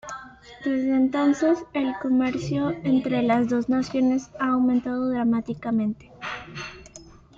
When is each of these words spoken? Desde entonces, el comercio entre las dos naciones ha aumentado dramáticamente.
Desde 0.65 0.95
entonces, 0.95 1.59
el 1.73 1.93
comercio 2.01 2.71
entre 2.83 3.21
las 3.21 3.49
dos 3.49 3.69
naciones 3.69 4.31
ha 4.39 4.47
aumentado 4.47 5.11
dramáticamente. 5.11 6.11